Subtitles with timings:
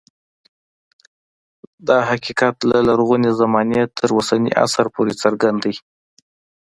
[1.87, 5.75] دا حقیقت له لرغونې زمانې تر اوسني عصر پورې څرګند دی